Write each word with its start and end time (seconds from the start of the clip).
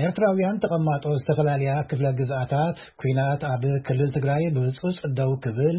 ኤርትራውያን 0.00 0.60
ተቐማጦ 0.64 1.04
ዝተፈላለያ 1.20 1.72
ክፍለ 1.88 2.06
ግዝኣታት 2.18 2.76
ኩናት 3.00 3.42
ኣብ 3.52 3.64
ክልል 3.86 4.10
ትግራይ 4.16 4.44
ብህፁፅ 4.56 4.98
ደው 5.18 5.32
ክብል 5.44 5.76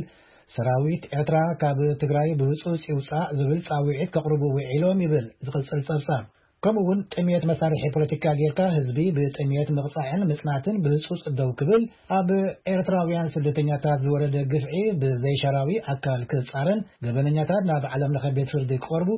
ሰራዊት 0.56 1.04
ኤርትራ 1.18 1.38
ካብ 1.62 1.80
ትግራይ 2.02 2.30
ብህፁፅ 2.42 2.82
ይውፃእ 2.92 3.32
ዝብል 3.38 3.60
ፃዊዒት 3.68 4.10
ከቅርቡ 4.16 4.42
ውዒሎም 4.58 5.00
ይብል 5.06 5.26
ዝቕፅል 5.48 5.82
ፀብጻብ 5.88 6.26
ከምኡ 6.64 6.84
እውን 6.84 7.00
ጥሜት 7.14 7.44
መሳርሒ 7.52 7.86
ፖለቲካ 7.96 8.26
ጌርካ 8.42 8.60
ህዝቢ 8.76 9.00
ብጥሜት 9.16 9.70
ምቕፃዕን 9.78 10.22
ምፅናትን 10.30 10.76
ብህፁፅ 10.84 11.24
ደው 11.40 11.50
ክብል 11.62 11.82
ኣብ 12.18 12.30
ኤርትራውያን 12.74 13.32
ስደተኛታት 13.34 14.00
ዝወረደ 14.06 14.36
ግፍዒ 14.54 14.84
ብዘይሻራዊ 15.02 15.72
ኣካል 15.96 16.22
ክፃረን 16.34 16.80
ገበነኛታት 17.08 17.66
ናብ 17.72 17.86
ዓለም 17.94 18.14
ለኸ 18.18 18.26
ቤት 18.38 18.52
ፍርዲ 18.54 18.74
ክቀርቡ 18.86 19.12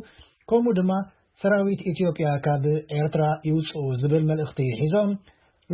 ከምኡ 0.52 0.74
ድማ 0.80 0.92
ሰራዊት 1.42 1.82
ኢትዮጵያ 1.92 2.28
ካብ 2.44 2.66
ኤርትራ 2.98 3.24
ይውፁኡ 3.48 3.84
ዝብል 4.02 4.24
መልእኽቲ 4.30 4.60
ሒዞም 4.82 5.10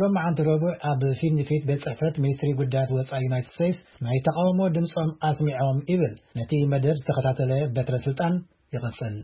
ሎማዓንቲ 0.00 0.40
ረቡዕ 0.48 0.72
ኣብ 0.90 1.02
ፊኒፊት 1.20 1.62
ቤት 1.68 1.82
ፅሕፈት 1.86 2.14
ሚኒስትሪ 2.24 2.50
ጉዳያት 2.60 2.90
ወፃኢ 2.98 3.20
ዩናይት 3.26 3.50
ስተትስ 3.52 3.78
ናይ 4.06 4.18
ተቃውሞ 4.28 4.60
ድምፆም 4.78 5.12
ኣስሚዖም 5.28 5.78
ይብል 5.92 6.14
ነቲ 6.40 6.52
መደብ 6.72 6.98
ዝተኸታተለ 7.02 7.52
በትረስልጣን 7.76 8.36
ይቐፅል 8.76 9.16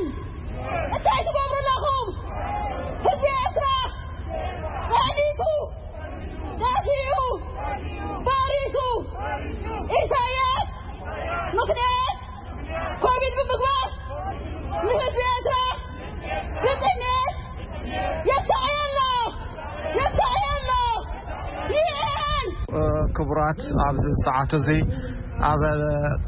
ን 0.00 0.02
እታይ 0.96 1.20
ትጎብሩለኹም 1.26 2.06
ህዝቢ 3.06 3.24
ኤርትራ 3.44 3.66
ኣኒቱ 5.02 5.40
ዳፊኡ 6.62 7.16
ባሪቱ 8.28 8.76
ኢሳያ 10.00 10.40
ምክት 11.60 11.80
ኮቪድ 13.04 13.34
ብምግባር 13.38 13.88
ንህ 14.88 15.00
ኤትራ 15.10 15.54
رت 23.18 23.62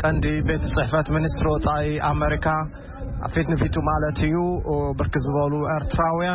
ع 0.05 0.11
ن 0.15 0.19
ቤت 0.49 0.63
صሕفة 0.77 1.07
مسر 1.25 1.47
و 1.55 1.57
أمر 2.13 2.33
ت 2.45 2.49
ف 3.33 3.35
ت 4.19 4.21
ዩ 4.35 4.37
برك 4.99 5.15
ዝل 5.25 5.53
رتروي 5.83 6.35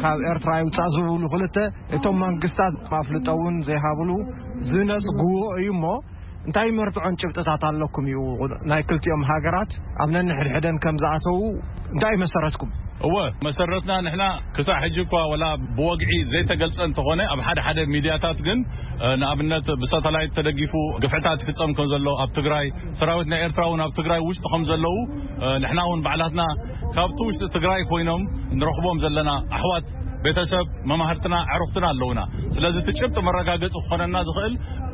ካብ 0.04 0.18
ኤርራ 0.32 0.50
ይውፃእ 0.62 0.90
ዝብሉ 0.96 1.26
እቶም 1.98 2.18
መንግስታት 2.26 2.74
ኣፍጠን 3.02 3.56
ዘይሃብሉ 3.70 4.12
ዝነፅ 4.72 5.08
ጉ 5.22 5.30
እዩ 5.60 5.70
እታይ 6.50 6.70
መርዖን 6.78 7.16
ጭብጥታት 7.22 7.64
ኣለኩም 7.70 8.06
ዩ 8.14 8.20
ናይ 8.72 8.84
ክልኦም 8.90 9.24
ሃገራት 9.32 9.72
ኣብነ 10.06 10.38
ድደ 10.68 10.86
ዝኣተዉ 11.04 11.40
ታይ 12.04 12.14
መሰረትኩም 12.22 12.72
መሰረትና 13.46 14.24
ክሳ 14.56 14.68
ኳ 15.12 15.22
ብግዒ 15.78 16.12
ዘተገልፀ 16.32 16.80
እኾነ 17.02 17.22
ኣብ 17.34 17.78
ሚድያታት 17.94 18.40
ግ 18.48 18.58
ንኣብነት 19.22 19.68
ሳተላት 19.92 20.32
ተደፉ 20.38 20.74
ግፍዕታት 21.04 21.42
ፍፀም 21.50 21.72
ዘሎ 21.94 22.08
ኣብ 22.24 22.30
ትራ 22.38 22.54
ሰራዊት 23.02 23.30
ናኤርትራ 23.34 23.64
ኣብ 23.88 23.98
ራ 24.14 24.18
ሽጢ 24.26 24.60
ዘለዉ 24.72 24.98
ና 25.74 25.80
ዓላትና 26.16 26.44
ካብቲ 26.98 27.20
ውጢ 27.30 27.40
ትግራይ 27.56 27.82
ይኖም 28.02 28.22
ንረክቦም 28.60 29.00
ዘለና 29.06 29.32
ኣحዋት 29.56 29.88
ቤተሰብ 30.24 30.66
መማርትና 30.90 31.36
ርክትና 31.62 31.86
ኣለውና 31.94 32.22
ስለ 32.56 32.64
ትጭቲ 32.88 33.16
መጋገፂ 33.28 33.74
ክኾነና 33.84 34.16
ል 34.50 34.54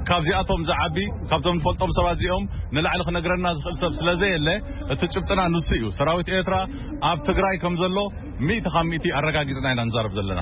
ካብዚኣቶም 0.10 0.62
ዛዓቢ 0.70 0.98
ካብዞም 1.30 1.58
ንፈልጦም 1.60 1.92
ሰባት 1.98 2.18
እዚኦም 2.18 2.44
ንላዕሊ 2.76 3.02
ክነግረና 3.08 3.48
ዝኽእል 3.58 3.78
ሰብ 3.82 3.94
ስለዘየለ 4.00 4.48
እቲ 4.96 5.02
ጭብጥና 5.14 5.42
ንሱ 5.54 5.70
እዩ 5.78 5.84
ሰራዊት 6.00 6.30
ኤርትራ 6.38 6.58
ኣብ 7.12 7.20
ትግራይ 7.30 7.56
ከም 7.64 7.76
ዘሎ 7.84 7.98
1ቲ 8.50 8.62
ካብ 8.76 8.92
ቲ 9.06 9.16
ኣረጋጊፅና 9.22 9.66
ኢና 9.76 9.82
ንዛርብ 9.90 10.14
ዘለና 10.20 10.42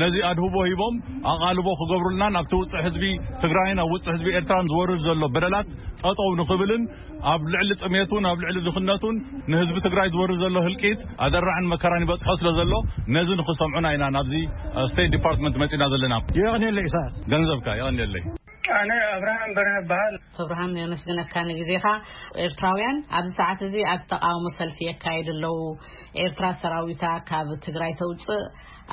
ነዚ 0.00 0.14
ኣድህቦ 0.28 0.56
ሂቦም 0.70 0.94
ኣቓልቦ 1.32 1.66
ክገብሩልና 1.80 2.22
ኣብቲ 2.40 2.52
ውፅ 2.60 2.72
ህዝቢ 2.86 3.04
ትግራይን 3.42 3.78
ኣብ 3.84 3.90
ውፅ 3.94 4.06
ህዝቢ 4.12 4.28
ኤርትራን 4.38 4.66
ዝወርድ 4.72 5.00
ዘሎ 5.06 5.22
በደላት 5.34 5.68
ጠጠው 6.02 6.30
ንክብልን 6.40 6.82
ኣብ 7.32 7.42
ልዕሊ 7.54 7.70
ጥሜቱን 7.84 8.24
ኣብ 8.30 8.38
ልዕሊ 8.44 8.56
ድኽነቱን 8.66 9.16
ንህዝቢ 9.52 9.76
ትግራይ 9.86 10.10
ዝወርድ 10.16 10.38
ዘሎ 10.44 10.56
ህልቂት 10.66 11.00
ኣደራዕን 11.26 11.68
መከራ 11.74 11.92
ይበፅሖ 12.04 12.28
ስለ 12.40 12.50
ዘሎ 12.58 12.72
ነዚ 13.16 13.30
ንክሰምዑና 13.42 13.86
ኢና 13.96 14.04
ናብዚ 14.18 14.34
ስተት 14.92 15.08
ዲፓርትመ 15.16 15.54
መፅና 15.64 15.84
ዘለና 15.94 16.16
ይ 16.70 16.88
ሳ 16.96 16.98
ገንዘብካ 17.34 17.66
ይ 17.80 17.82
ኣነ 18.80 18.90
ኣብርሃም 19.14 19.50
በረ 19.56 19.68
በሃል 19.90 20.14
ተብርሃም 20.36 20.72
የመስግነካ 20.82 21.34
ንግዜካ 21.50 21.86
ኤርትራውያን 22.44 22.96
ኣብዚ 23.18 23.30
ሰዓት 23.40 23.60
እዚ 23.66 23.74
ኣብ 23.92 24.00
ተቃውሞ 24.12 24.46
ሰልፊ 24.58 24.78
የካየድ 24.88 25.28
ለዉ 25.42 25.58
ኤርትራ 26.24 26.46
ሰራዊታ 26.62 27.04
ካብ 27.30 27.48
ትግራይ 27.66 27.92
ተውፅእ 28.00 28.42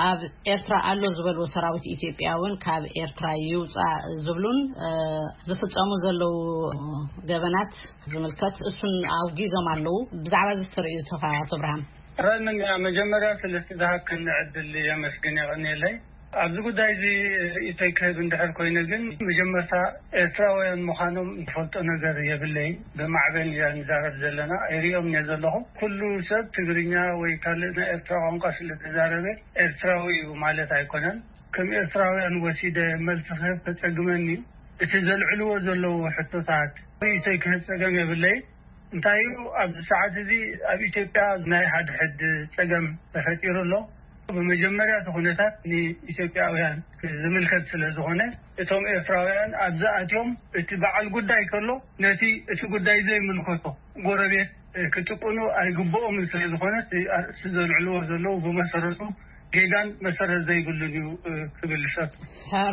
ኣብ 0.09 0.19
ኤርትራ 0.53 0.75
ኣሎ 0.91 1.01
ዝበልዎ 1.17 1.45
ሰራዊት 1.55 1.85
ኢትዮ 1.93 2.11
ያእውን 2.27 2.53
ካብ 2.65 2.83
ኤርትራ 3.03 3.25
ይውፃእ 3.47 3.97
ዝብሉን 4.27 4.59
ዝፍፀሙ 5.49 5.89
ዘለው 6.05 6.35
ገበናት 7.31 7.73
ዝምልከት 8.13 8.57
እሱን 8.69 8.95
ኣው 9.17 9.25
ግዞም 9.41 9.67
ኣለው 9.75 9.97
ብዛዕባ 10.25 10.47
ዚ 10.61 10.63
ትርእዩቶ 10.77 11.11
ቶብርሃም 11.53 11.83
መጀመር 12.87 13.23
ስለቲ 13.43 13.69
ዝሃክን 13.81 14.19
ንዕድ 14.29 14.57
የመስግን 14.89 15.37
ይቅኒለይ 15.43 15.93
ኣብዚ 16.41 16.57
ጉዳይ 16.65 16.89
እዚ 16.93 17.03
ኢቶይ 17.69 17.91
ክህብ 17.97 18.17
እንድሕር 18.23 18.51
ኮይነ 18.57 18.77
ግን 18.91 19.03
መጀመርታ 19.27 19.73
ኤርትራውያን 20.21 20.81
ምዃኖም 20.87 21.29
እፈልጦ 21.43 21.73
ነገር 21.89 22.15
የብለይ 22.29 22.69
ብማዕበል 22.97 23.49
ንዛረብ 23.79 24.15
ዘለና 24.23 24.53
የርኦም 24.73 25.07
ዘለኹም 25.29 25.65
ኩሉ 25.79 25.99
ሰብ 26.29 26.45
ትግርኛ 26.57 26.93
ወይ 27.21 27.33
ካልእ 27.43 27.73
ናይ 27.79 27.87
ኤርትራንቋስለተዛረበ 27.95 29.27
ኤርትራዊ 29.65 30.09
ማለት 30.45 30.71
ኣይኮነን 30.79 31.19
ከም 31.57 31.69
ኤርትራውያን 31.83 32.37
ወሲደ 32.45 32.77
መልሲ 33.09 33.27
ክህብ 33.41 33.59
ተፀግመኒ 33.67 34.27
እቲ 34.85 34.91
ዘልዕልዎ 35.09 35.51
ዘለዉ 35.67 35.97
ሕቶታት 36.17 36.73
ኢቶይ 37.17 37.37
ክህብ 37.43 37.61
ጸገም 37.69 37.95
የብለይ 38.03 38.35
እንታይ 38.95 39.19
እዩ 39.27 39.35
ኣብዚ 39.61 39.77
ሰዓት 39.91 40.15
እዚ 40.23 40.31
ኣብ 40.71 40.81
ኢትዮጵያ 40.91 41.21
ናይ 41.53 41.63
ሓድሕድ 41.73 42.19
ጸገም 42.55 42.87
ተፈጢሩ 43.13 43.55
ኣሎ 43.65 43.73
ብመጀመርያ 44.35 44.93
ኩነታት 45.15 45.53
ንኢትዮጵያውያን 45.71 46.77
ዝምልከት 47.23 47.63
ስለ 47.71 47.81
ዝኾነ 47.95 48.21
እቶም 48.63 48.83
ኤርትራውያን 48.93 49.51
ኣብዛኣትዮም 49.65 50.29
እቲ 50.59 50.69
በዓል 50.83 51.07
ጉዳይ 51.17 51.41
ከሎ 51.51 51.69
ነቲ 52.05 52.23
እቲ 52.53 52.61
ጉዳይ 52.75 52.97
ዘይምልከቶ 53.09 53.65
ጎረቤት 54.05 54.51
ክጥቅኑ 54.93 55.39
ኣይግብኦም 55.61 56.15
ስለዝኾነ 56.33 56.75
ርእሲ 57.25 57.43
ዘልዕልዎ 57.57 57.97
ዘለው 58.11 58.35
ብመሰረቱ 58.45 59.01
ጌዳን 59.55 59.89
መሰረት 60.05 60.41
ዘይብሉን 60.47 60.81
እዩ 60.87 60.99
ክብል 61.57 61.81
ልሰጥ 61.85 62.13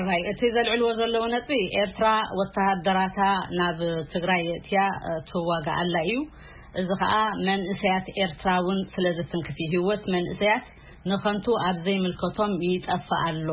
ራይ 0.09 0.23
እቲ 0.33 0.41
ዘልዕልዎ 0.57 0.89
ዘለዉ 1.01 1.23
ነፂ 1.35 1.49
ኤርትራ 1.83 2.11
ወተሃደራታ 2.39 3.21
ናብ 3.59 3.81
ትግራይ 4.15 4.45
እእትያ 4.55 4.81
ትዋግ 5.31 5.69
ኣላ 5.81 5.95
እዩ 6.11 6.15
እዚ 6.81 6.89
ከዓ 7.01 7.13
መንእሰያት 7.49 8.07
ኤርትራ 8.25 8.49
ውን 8.67 8.79
ስለዘትንክፍ 8.95 9.57
ሂወት 9.75 10.03
መንእሰያት 10.15 10.67
ንከንቱ 11.11 11.47
ኣብ 11.67 11.77
ዘይምልከቶም 11.87 12.53
ይጠፋ 12.71 13.09
ኣሎ 13.29 13.49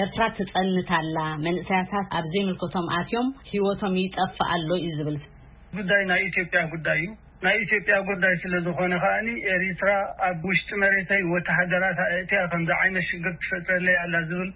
ኤርትራ 0.00 0.22
ትፀንት 0.36 0.90
ላ 1.16 1.24
መንእሰያታት 1.46 2.06
ኣብ 2.18 2.26
ዘይምልከቶም 2.34 2.86
ኣትዮም 2.98 3.28
ሂወቶም 3.52 3.94
ይጠፋ 4.02 4.38
ኣሎ 4.56 4.68
እዩ 4.80 4.88
ዝብል 4.98 5.18
ጉዳይ 5.78 6.02
ናይ 6.10 6.22
ኢዮጵያ 6.30 6.60
ጉዳይ 6.74 6.98
እዩ 7.04 7.08
ናይ 7.46 7.56
ኢዮጵያ 7.64 7.94
ጉዳይ 8.10 8.34
ስለዝኮነ 8.42 8.92
ከዓ 9.04 9.14
ኤርትራ 9.54 9.90
ኣብ 10.28 10.42
ውሽጢ 10.50 10.68
መሬተይ 10.82 11.22
ወታ 11.34 11.48
ሃገራት 11.60 12.00
ኣእት 12.08 12.34
ቶም 12.52 12.62
ዚ 12.68 12.78
ይነት 12.88 13.02
ሽግር 13.10 13.34
ትፈጥረለይ 13.44 13.96
ኣላ 14.04 14.14
ዝብል 14.28 14.50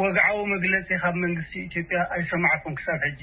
ወግዓዊ 0.00 0.38
መግለፂ 0.54 0.88
ካብ 1.02 1.14
መንግስቲ 1.24 1.52
ኢትዮጵያ 1.68 1.98
ኣይሰማዓኩም 2.16 2.74
ክሳብ 2.80 3.00
ሕጂ 3.08 3.20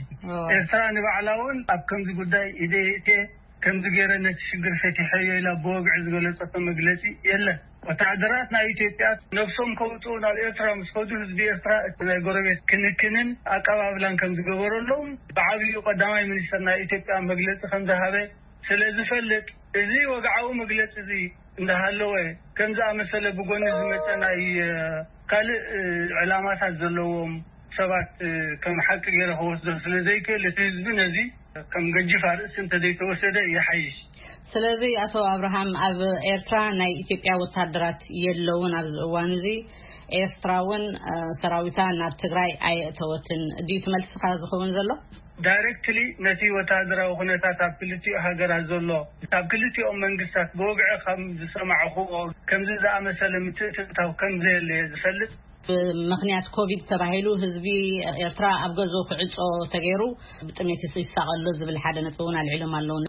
ኤርትራ 0.56 0.82
ንባዕላ 0.98 1.30
ውን 1.44 1.60
ኣብ 1.76 1.84
ከምዚ 1.92 2.10
ጉዳይ 2.22 2.48
ደ 2.74 3.16
ከምዚ 3.64 3.86
ገይረ 3.96 4.12
ነቲ 4.26 4.40
ሽግር 4.50 4.74
ፈትሐዮ 4.82 5.30
ኢላ 5.40 5.48
ብወግዒ 5.64 5.96
ዝገለፀቶ 6.06 6.52
መግለፂ 6.68 7.02
የለን 7.30 7.58
ወታሕደራት 7.88 8.50
ናይ 8.56 8.66
ኢትዮጵያ 8.74 9.08
ነፍሶም 9.38 9.72
ከውፅኡ 9.80 10.14
ናብ 10.26 10.38
ኤርትራ 10.44 10.68
ምስ 10.80 10.90
ከዱ 10.96 11.10
ህዝቢ 11.24 11.40
ኤርትራ 11.54 11.74
ናይ 12.10 12.18
ጎረቤት 12.26 12.60
ክንክንን 12.72 13.30
ኣቀባብላን 13.56 14.16
ከም 14.22 14.32
ዝገበረሎ 14.38 14.90
ብዓብሊኡ 15.38 15.76
ቀዳማይ 15.88 16.24
ሚኒስተር 16.32 16.62
ናይ 16.68 16.78
ኢትዮጵያ 16.86 17.18
መግለፂ 17.32 17.60
ከምዝሃበ 17.74 18.18
ስለዝፈልጥ 18.70 19.46
እዚ 19.82 19.92
ወግዓዊ 20.14 20.48
መግለፂ 20.62 20.92
ዚ 21.10 21.12
እንናሃለወ 21.62 22.14
ከምዝኣመሰለ 22.60 23.26
ብጎኒ 23.40 23.64
ዝመፀ 23.80 24.08
ናይ 24.24 24.40
ካልእ 25.32 25.62
ዕላማታት 26.24 26.76
ዘለዎም 26.84 27.34
ሰባት 27.80 28.10
ከም 28.64 28.78
ሓቂ 28.86 29.04
ገይረ 29.18 29.32
ክወስዶ 29.42 29.68
ስለዘይክእል 29.86 30.46
ቲ 30.58 30.60
ህዝቢ 30.70 30.88
ነዚ 31.02 31.18
ከም 31.74 31.86
ገጅፋ 31.96 32.24
ርእሲ 32.40 32.56
እንተዘይተወሰደ 32.64 33.38
የሓይሽ 33.56 33.96
ስለዚ 34.52 34.82
ኣቶ 35.04 35.14
ኣብርሃም 35.34 35.70
ኣብ 35.88 36.00
ኤርትራ 36.34 36.58
ናይ 36.82 36.92
ኢትዮጵያ 37.04 37.32
ወታደራት 37.44 38.02
የለዉን 38.26 38.74
ኣብዚ 38.80 38.98
እዋን 39.06 39.30
እዚ 39.38 39.46
ኤርትራ 40.22 40.52
እውን 40.66 40.84
ሰራዊታ 41.40 41.80
ናብ 42.00 42.14
ትግራይ 42.24 42.52
ኣየእተወትን 42.70 43.42
ድ 43.68 43.72
ትመልስኻ 43.86 44.24
ዝኸውን 44.44 44.72
ዘሎ 44.78 44.92
ዳረክትሊ 45.46 46.00
ነቲ 46.28 46.42
ወታሃደራዊ 46.58 47.12
ኩነታት 47.20 47.60
ኣብ 47.68 47.74
ክልዮ 47.82 48.16
ሃገራት 48.26 48.66
ዘሎ 48.72 48.90
ብ 49.30 49.34
ክልትኦም 49.52 50.00
መንግስትታት 50.06 50.50
ብወግዒ 50.62 50.90
ከም 51.06 51.22
ዝሰማዕኩዎ 51.42 52.16
ከምዚ 52.52 52.72
ዝኣመሰለ 52.86 53.34
ምትእትምታው 53.46 54.10
ከምዝየለየ 54.22 54.82
ዝፈልጥ 54.94 55.32
ብምክንያት 55.68 56.46
ኮቪድ 56.58 56.82
ተባሂሉ 56.92 57.28
ህዝቢ 57.44 57.68
ኤርትራ 58.28 58.46
ኣብ 58.66 58.72
ገዞ 58.80 58.94
ክዕፆ 59.10 59.36
ተገይሩ 59.74 60.02
ብጥሜትይሳቀሎ 60.48 61.46
ዝብል 61.60 61.78
ሓደ 61.84 61.98
ነጥ 62.06 62.18
ውን 62.28 62.38
አልዕሎም 62.42 62.74
ኣለው 62.80 63.00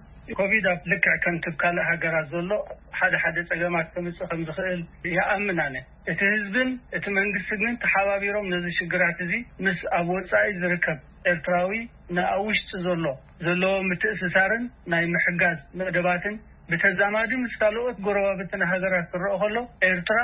ኮቪድ 0.41 0.65
ኣብ 0.73 0.81
ልክዕ 0.91 1.15
ከን 1.23 1.37
ትብካልእ 1.45 1.87
ሃገራት 1.91 2.27
ዘሎ 2.35 2.51
ሓደ 2.99 3.15
ሓደ 3.23 3.37
ፀገማት 3.51 3.87
ክምፅእ 3.95 4.29
ከምዝክእል 4.33 4.83
ይኣምን 5.15 5.61
ኣ 5.67 5.69
እቲ 6.11 6.21
ህዝብን 6.35 6.69
እቲ 6.97 7.05
መንግስቲ 7.19 7.51
ግን 7.63 7.75
ተሓባቢሮም 7.85 8.47
ነዚ 8.53 8.67
ሽግራት 8.79 9.19
እዚ 9.25 9.33
ምስ 9.67 9.81
ኣብ 9.99 10.09
ወፃኢ 10.17 10.51
ዝርከብ 10.61 10.99
ኤርትራዊ 11.33 11.73
ንኣውሽጢ 12.19 12.71
ዘሎ 12.87 13.05
ዘለዎ 13.47 13.75
ትእስሳርን 14.05 14.65
ናይ 14.95 15.05
ምሕጋዝ 15.17 15.59
መእደባትን 15.81 16.37
ብተዛማዲ 16.73 17.33
ምስካልኦት 17.47 17.99
ጎረባብት 18.07 18.53
ሃገራት 18.73 19.09
ክረአ 19.15 19.33
ከሎ 19.43 19.57
ኤርትራ 19.91 20.19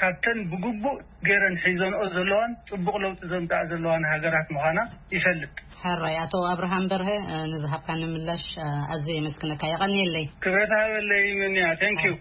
ካብተን 0.00 0.38
ብግቡእ 0.50 0.98
ገይረን 1.26 1.54
ሒዞንኦ 1.64 2.00
ዘለዋን 2.16 2.52
ፅቡቅ 2.70 2.94
ለውጢ 3.04 3.20
ዞምጣእ 3.32 3.64
ዘለዋን 3.70 4.02
ሃገራት 4.12 4.48
ምዃና 4.56 4.78
ይፈልጥ 5.16 5.54
ራይ 6.02 6.14
ኣቶ 6.24 6.34
ኣብርሃ 6.52 6.72
በርሀ 6.90 7.08
ንዝሃብካ 7.52 7.88
ንምላሽ 8.00 8.44
ኣዘ 8.94 9.06
መስክነካ 9.26 9.62
ይቀኒየ 9.72 10.04
ለይ 10.14 10.26
ክፈታሃበለ 10.46 11.12
ዩኒ 11.26 11.44
ንዩ 11.96 12.12